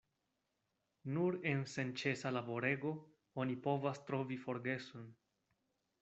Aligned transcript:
Nur 1.17 1.35
en 1.49 1.59
senĉesa 1.73 2.31
laborego 2.37 2.93
oni 3.43 3.57
povas 3.67 4.01
trovi 4.07 4.39
forgeson. 4.47 5.05